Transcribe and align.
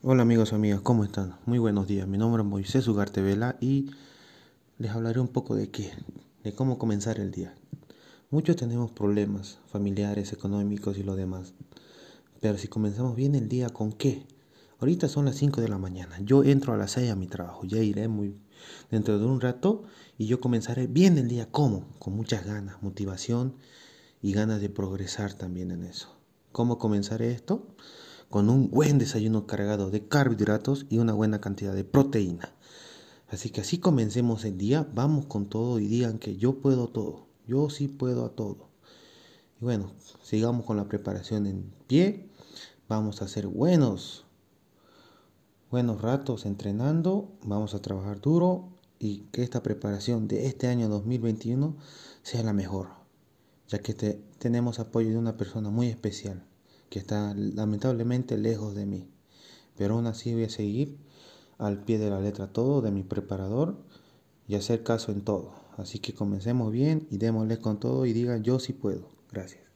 Hola 0.00 0.22
amigos 0.22 0.52
amigas, 0.52 0.80
¿cómo 0.80 1.02
están? 1.02 1.34
Muy 1.44 1.58
buenos 1.58 1.88
días. 1.88 2.06
Mi 2.06 2.18
nombre 2.18 2.44
es 2.44 2.48
Moisés 2.48 2.86
Ugarte 2.86 3.20
Vela 3.20 3.56
y 3.60 3.90
les 4.78 4.92
hablaré 4.92 5.18
un 5.18 5.26
poco 5.26 5.56
de 5.56 5.72
qué, 5.72 5.90
de 6.44 6.52
cómo 6.52 6.78
comenzar 6.78 7.18
el 7.18 7.32
día. 7.32 7.52
Muchos 8.30 8.54
tenemos 8.54 8.92
problemas 8.92 9.58
familiares, 9.66 10.32
económicos 10.32 10.98
y 10.98 11.02
lo 11.02 11.16
demás. 11.16 11.52
Pero 12.40 12.58
si 12.58 12.68
comenzamos 12.68 13.16
bien 13.16 13.34
el 13.34 13.48
día, 13.48 13.70
¿con 13.70 13.90
qué? 13.90 14.24
Ahorita 14.78 15.08
son 15.08 15.24
las 15.24 15.34
5 15.34 15.60
de 15.60 15.68
la 15.68 15.78
mañana. 15.78 16.16
Yo 16.20 16.44
entro 16.44 16.72
a 16.72 16.76
las 16.76 16.92
6 16.92 17.10
a 17.10 17.16
mi 17.16 17.26
trabajo. 17.26 17.66
Ya 17.66 17.78
iré 17.78 18.06
muy 18.06 18.40
dentro 18.92 19.18
de 19.18 19.26
un 19.26 19.40
rato 19.40 19.82
y 20.16 20.26
yo 20.26 20.40
comenzaré 20.40 20.86
bien 20.86 21.18
el 21.18 21.26
día. 21.26 21.50
¿Cómo? 21.50 21.88
Con 21.98 22.14
muchas 22.14 22.46
ganas, 22.46 22.80
motivación 22.84 23.56
y 24.22 24.32
ganas 24.32 24.60
de 24.60 24.68
progresar 24.68 25.34
también 25.34 25.72
en 25.72 25.82
eso. 25.82 26.14
¿Cómo 26.52 26.78
comenzaré 26.78 27.32
esto? 27.32 27.66
Con 28.30 28.50
un 28.50 28.70
buen 28.70 28.98
desayuno 28.98 29.46
cargado 29.46 29.90
de 29.90 30.06
carbohidratos 30.06 30.86
y 30.90 30.98
una 30.98 31.14
buena 31.14 31.40
cantidad 31.40 31.74
de 31.74 31.84
proteína. 31.84 32.52
Así 33.28 33.50
que 33.50 33.62
así 33.62 33.78
comencemos 33.78 34.44
el 34.44 34.58
día, 34.58 34.88
vamos 34.94 35.26
con 35.26 35.48
todo 35.48 35.78
y 35.78 35.86
digan 35.86 36.18
que 36.18 36.36
yo 36.36 36.60
puedo 36.60 36.88
todo, 36.88 37.26
yo 37.46 37.70
sí 37.70 37.88
puedo 37.88 38.24
a 38.24 38.34
todo. 38.34 38.68
Y 39.60 39.64
bueno, 39.64 39.92
sigamos 40.22 40.66
con 40.66 40.76
la 40.76 40.88
preparación 40.88 41.46
en 41.46 41.72
pie, 41.86 42.28
vamos 42.88 43.20
a 43.20 43.26
hacer 43.26 43.46
buenos, 43.46 44.24
buenos 45.70 46.00
ratos 46.00 46.46
entrenando, 46.46 47.30
vamos 47.44 47.74
a 47.74 47.82
trabajar 47.82 48.20
duro 48.20 48.68
y 48.98 49.20
que 49.32 49.42
esta 49.42 49.62
preparación 49.62 50.28
de 50.28 50.46
este 50.46 50.68
año 50.68 50.88
2021 50.88 51.76
sea 52.22 52.42
la 52.42 52.52
mejor, 52.52 52.88
ya 53.68 53.78
que 53.78 53.94
tenemos 54.38 54.78
apoyo 54.80 55.10
de 55.10 55.18
una 55.18 55.36
persona 55.36 55.70
muy 55.70 55.88
especial 55.88 56.44
que 56.90 56.98
está 56.98 57.34
lamentablemente 57.34 58.36
lejos 58.38 58.74
de 58.74 58.86
mí. 58.86 59.08
Pero 59.76 59.94
aún 59.94 60.06
así 60.06 60.32
voy 60.32 60.44
a 60.44 60.50
seguir 60.50 60.98
al 61.58 61.84
pie 61.84 61.98
de 61.98 62.10
la 62.10 62.20
letra 62.20 62.52
todo 62.52 62.80
de 62.80 62.90
mi 62.90 63.02
preparador 63.02 63.76
y 64.46 64.54
hacer 64.54 64.82
caso 64.82 65.12
en 65.12 65.22
todo. 65.22 65.52
Así 65.76 65.98
que 65.98 66.14
comencemos 66.14 66.72
bien 66.72 67.06
y 67.10 67.18
démosle 67.18 67.58
con 67.58 67.78
todo 67.78 68.06
y 68.06 68.12
digan 68.12 68.42
yo 68.42 68.58
sí 68.58 68.72
puedo. 68.72 69.08
Gracias. 69.30 69.67